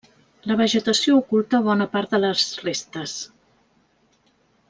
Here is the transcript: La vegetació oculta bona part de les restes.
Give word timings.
La 0.51 0.55
vegetació 0.61 1.17
oculta 1.17 1.59
bona 1.67 1.87
part 1.91 2.15
de 2.17 2.21
les 2.25 2.47
restes. 2.63 3.15